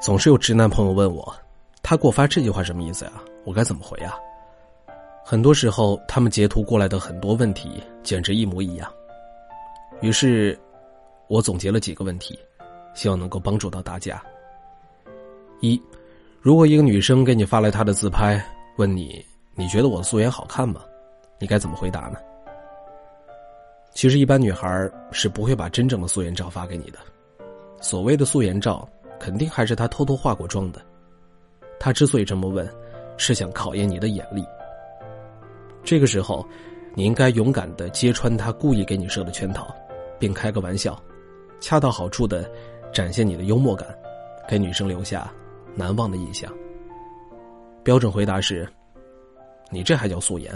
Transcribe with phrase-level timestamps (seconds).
[0.00, 1.36] 总是有直男朋友问我，
[1.82, 3.12] 他给我发这句话什么意思呀？
[3.44, 4.14] 我该怎么回啊？
[5.22, 8.90] 很多时候，他们截图过来的很多问题简直一模一样。
[10.00, 10.58] 于是，
[11.28, 12.38] 我总结了几个问题，
[12.94, 14.22] 希望能够帮助到大家。
[15.60, 15.80] 一，
[16.40, 18.42] 如果一个女生给你发来她的自拍，
[18.78, 19.22] 问你
[19.54, 20.80] 你觉得我的素颜好看吗？
[21.38, 22.18] 你该怎么回答呢？
[23.92, 26.98] 其实，一般女孩是不会把真正的素颜照发给你的。
[27.82, 28.88] 所谓的素颜照。
[29.20, 30.80] 肯定还是他偷偷化过妆的。
[31.78, 32.68] 他之所以这么问，
[33.16, 34.44] 是想考验你的眼力。
[35.84, 36.44] 这个时候，
[36.94, 39.72] 你应该勇敢的揭穿他故意给你设的圈套，
[40.18, 41.00] 并开个玩笑，
[41.60, 42.50] 恰到好处的
[42.92, 43.86] 展现你的幽默感，
[44.48, 45.32] 给女生留下
[45.74, 46.52] 难忘的印象。
[47.82, 48.68] 标准回答是：
[49.70, 50.52] 你这还叫素颜？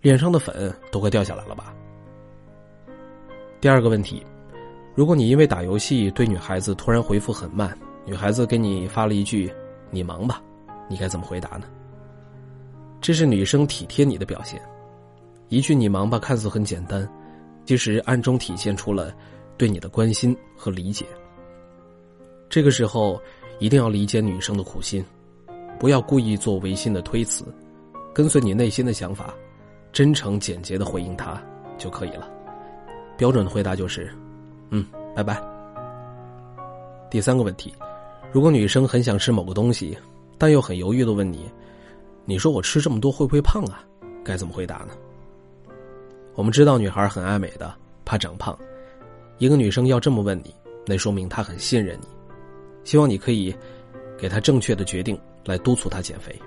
[0.00, 1.74] 脸上的粉都快掉下来了吧？
[3.60, 4.24] 第二个问题，
[4.94, 7.76] 如果你因为打游戏对女孩子突然回复很慢。
[8.06, 9.52] 女孩子给你发了一句
[9.90, 10.42] “你忙吧”，
[10.88, 11.66] 你该怎么回答呢？
[13.00, 14.60] 这是女生体贴你的表现。
[15.48, 17.08] 一句“你忙吧”看似很简单，
[17.64, 19.14] 其实暗中体现出了
[19.56, 21.06] 对你的关心和理解。
[22.48, 23.20] 这个时候
[23.58, 25.04] 一定要理解女生的苦心，
[25.78, 27.44] 不要故意做违心的推辞，
[28.12, 29.32] 跟随你内心的想法，
[29.92, 31.40] 真诚简洁的回应她
[31.78, 32.28] 就可以了。
[33.16, 34.10] 标准的回答就是
[34.70, 35.40] ：“嗯，拜拜。”
[37.10, 37.72] 第三个问题。
[38.32, 39.96] 如果女生很想吃某个东西，
[40.38, 41.50] 但又很犹豫的问你
[42.24, 43.82] ：“你说我吃这么多会不会胖啊？”
[44.24, 44.90] 该怎么回答呢？
[46.34, 48.56] 我们知道女孩很爱美的，怕长胖。
[49.38, 50.54] 一个女生要这么问你，
[50.86, 52.06] 那说明她很信任你，
[52.84, 53.54] 希望你可以
[54.16, 56.38] 给她正确的决定来督促她减肥。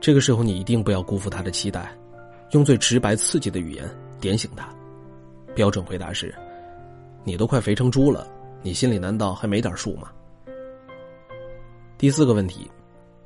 [0.00, 1.96] 这个时候你一定不要辜负她的期待，
[2.50, 3.88] 用最直白刺激的语言
[4.20, 4.68] 点醒她。
[5.54, 6.34] 标准回答是
[7.22, 8.26] ：“你都快肥成猪了，
[8.60, 10.10] 你心里难道还没点数吗？”
[11.96, 12.70] 第四个问题，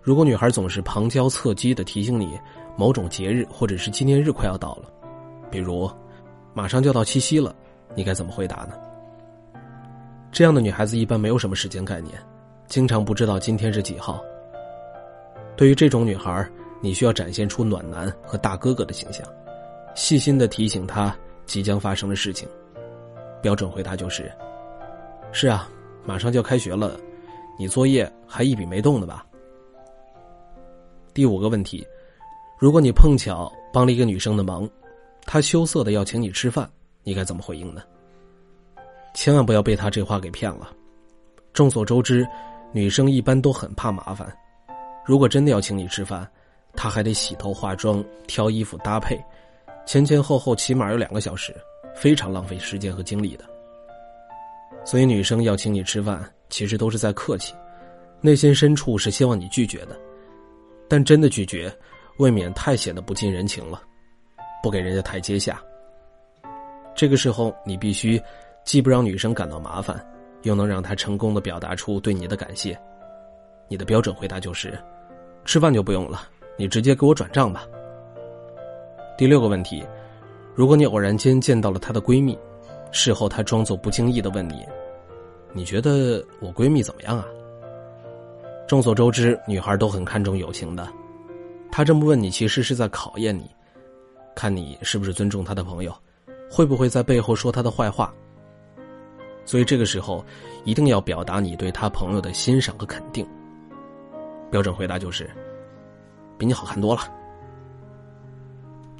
[0.03, 2.39] 如果女孩总是旁敲侧击的提醒你
[2.77, 4.91] 某种节日或者是纪念日快要到了，
[5.51, 5.91] 比如
[6.53, 7.55] 马上就要到七夕了，
[7.95, 8.75] 你该怎么回答呢？
[10.31, 12.15] 这样的女孩子一般没有什么时间概念，
[12.67, 14.23] 经常不知道今天是几号。
[15.57, 16.47] 对于这种女孩，
[16.81, 19.27] 你需要展现出暖男和大哥哥的形象，
[19.95, 22.47] 细心的提醒她即将发生的事情。
[23.41, 24.31] 标准回答就是：
[25.33, 25.69] 是啊，
[26.05, 26.99] 马上就要开学了。
[27.59, 29.27] 你作业还一笔没动呢吧？
[31.13, 31.85] 第五个问题，
[32.57, 34.69] 如果你碰巧帮了一个女生的忙，
[35.27, 36.71] 她羞涩的要请你吃饭，
[37.03, 37.83] 你该怎么回应呢？
[39.13, 40.73] 千万不要被她这话给骗了。
[41.53, 42.25] 众所周知，
[42.71, 44.33] 女生一般都很怕麻烦。
[45.05, 46.31] 如果真的要请你吃饭，
[46.75, 49.21] 她还得洗头、化妆、挑衣服、搭配，
[49.85, 51.53] 前前后后起码有两个小时，
[51.93, 53.45] 非常浪费时间和精力的。
[54.85, 56.25] 所以，女生要请你吃饭。
[56.49, 57.55] 其实都是在客气，
[58.21, 59.99] 内心深处是希望你拒绝的，
[60.89, 61.73] 但真的拒绝，
[62.19, 63.83] 未免太显得不近人情了，
[64.63, 65.63] 不给人家台阶下。
[66.95, 68.21] 这个时候，你必须
[68.65, 70.05] 既不让女生感到麻烦，
[70.43, 72.79] 又能让她成功的表达出对你的感谢。
[73.69, 74.77] 你的标准回答就是：
[75.45, 76.23] 吃饭就不用了，
[76.57, 77.67] 你直接给我转账吧。
[79.17, 79.85] 第六个问题，
[80.55, 82.37] 如果你偶然间见到了她的闺蜜，
[82.91, 84.67] 事后她装作不经意的问你。
[85.53, 87.27] 你觉得我闺蜜怎么样啊？
[88.67, 90.87] 众所周知，女孩都很看重友情的。
[91.71, 93.51] 她这么问你，其实是在考验你，
[94.35, 95.95] 看你是不是尊重她的朋友，
[96.51, 98.13] 会不会在背后说她的坏话。
[99.47, 100.25] 所以这个时候，
[100.65, 103.27] 一定要表达你对她朋友的欣赏和肯定。
[104.51, 105.31] 标准回答就是：
[106.37, 107.01] 比你好看多了。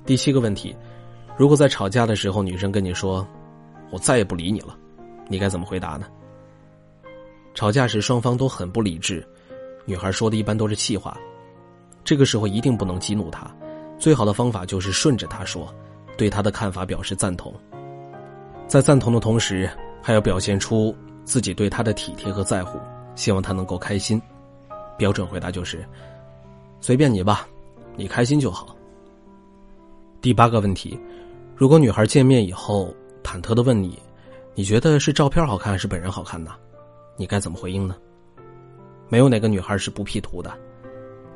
[0.07, 0.75] 第七个问题，
[1.37, 3.27] 如果在吵架的时候，女生跟你说
[3.93, 4.75] “我再也不理你了”，
[5.29, 6.07] 你该怎么回答呢？
[7.59, 9.27] 吵架时双方都很不理智，
[9.85, 11.19] 女孩说的一般都是气话，
[12.05, 13.53] 这个时候一定不能激怒她，
[13.99, 15.75] 最好的方法就是顺着她说，
[16.17, 17.53] 对她的看法表示赞同，
[18.69, 19.69] 在赞同的同时，
[20.01, 20.95] 还要表现出
[21.25, 22.79] 自己对她的体贴和在乎，
[23.17, 24.23] 希望她能够开心。
[24.97, 25.85] 标准回答就是：
[26.81, 27.49] 随便你吧，
[27.97, 28.77] 你开心就好。
[30.21, 30.97] 第八个问题，
[31.57, 32.95] 如果女孩见面以后
[33.25, 33.99] 忐忑的问你，
[34.55, 36.53] 你觉得是照片好看还是本人好看呢？
[37.19, 37.97] 你该怎么回应呢？
[39.09, 40.57] 没有哪个女孩是不 P 图的，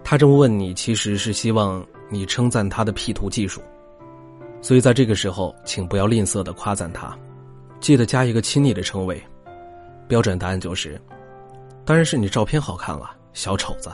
[0.05, 3.61] 她这么问你，其实是希望你称赞她的 P 图技术。
[4.61, 7.19] 所以在这个时候，请不要吝啬的夸赞她，
[7.81, 9.21] 记得加一个亲昵的称谓。
[10.07, 11.01] 标准答案就是：
[11.85, 13.91] 当然是你照片好看了，小丑子。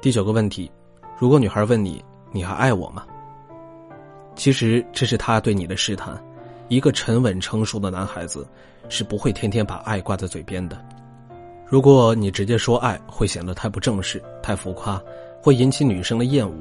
[0.00, 0.70] 第九个问题，
[1.18, 2.02] 如果女孩问你，
[2.32, 3.04] 你还爱我吗？
[4.36, 6.18] 其实这是她对你的试探。
[6.70, 8.46] 一个沉稳成熟的男孩子，
[8.88, 10.80] 是不会天天把爱挂在嘴边的。
[11.66, 15.02] 如果你直接说爱，会显得太不正式、太浮夸，
[15.42, 16.54] 会引起女生的厌恶。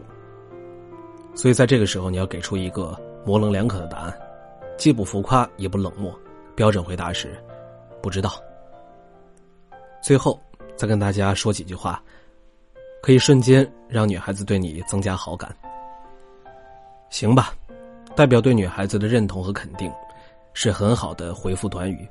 [1.35, 4.19] 所以在这个时候，你要给出一个模棱两可的答案，
[4.77, 6.11] 既不浮夸也不冷漠。
[6.55, 7.39] 标准回答是：
[8.01, 8.33] 不知道。
[10.01, 10.41] 最后
[10.75, 12.01] 再跟大家说几句话，
[13.03, 15.55] 可以瞬间让女孩子对你增加好感。
[17.11, 17.53] 行吧，
[18.19, 19.89] 代表对女孩子的认同和肯定，
[20.51, 22.05] 是很好的回复短语。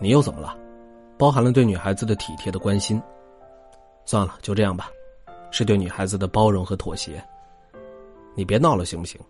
[0.00, 0.56] 你又怎么了？
[1.18, 2.98] 包含了对女孩子的体贴的关心。
[4.06, 4.90] 算了，就这样吧，
[5.50, 7.22] 是对女孩子的包容和妥协。
[8.34, 9.20] 你别闹了，行不行？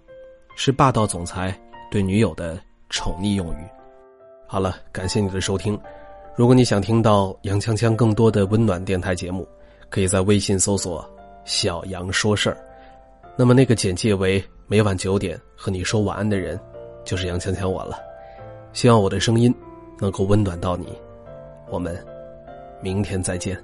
[0.55, 1.53] 是霸道总裁
[1.91, 2.57] 对女友的
[2.89, 3.65] 宠溺用语。
[4.47, 5.77] 好了，感谢你的收听。
[6.37, 9.45] 如果你想听到杨锵锵更多的温暖电台节目，
[9.91, 11.05] 可以在微信搜索
[11.45, 12.57] “小杨说事儿”。
[13.37, 16.59] 那么那个简介为每晚九点和你说晚安的人，
[17.05, 17.99] 就是杨强强我了。
[18.73, 19.55] 希望我的声音
[19.99, 20.87] 能够温暖到你。
[21.71, 21.97] 我们
[22.83, 23.57] 明天再见。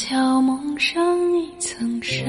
[0.00, 0.98] 悄悄蒙上
[1.38, 2.24] 一层纱，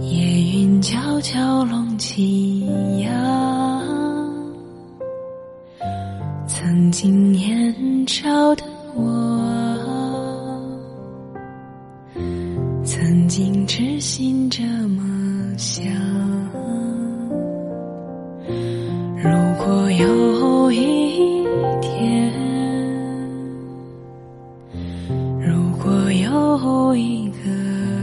[0.00, 2.66] 夜云悄悄拢起
[3.02, 3.08] 呀。
[6.48, 7.72] 曾经年
[8.08, 8.64] 少的
[8.96, 9.40] 我，
[12.84, 14.64] 曾经痴心着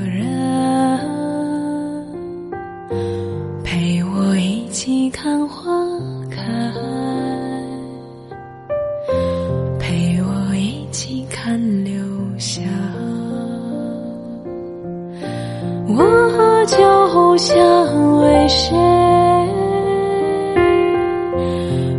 [0.05, 0.25] 人
[3.63, 5.71] 陪我一起看花
[6.29, 6.41] 开，
[9.79, 11.93] 陪我一起看流
[12.37, 12.61] 霞，
[15.87, 17.57] 我就想
[18.21, 18.77] 为谁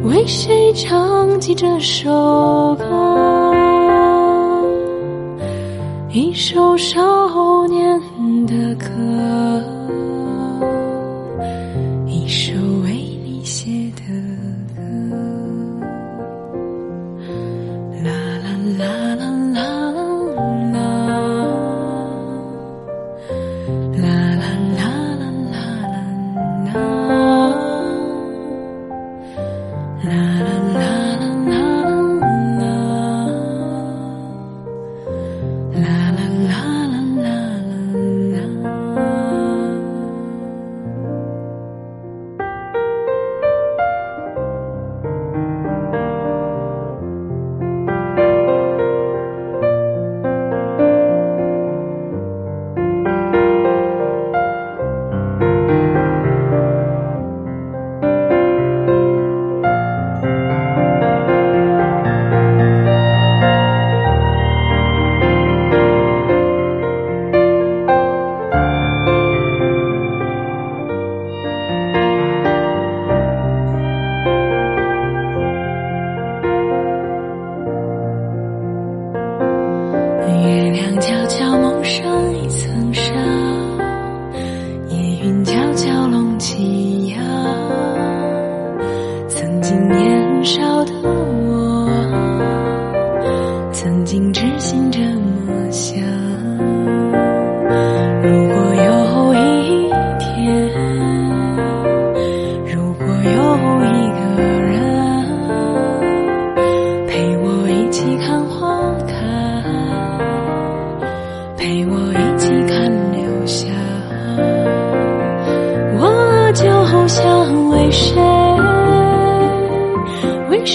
[0.05, 3.30] 为谁唱起这首歌。
[6.13, 6.99] 一首少
[7.69, 8.01] 年
[8.45, 9.70] 的歌，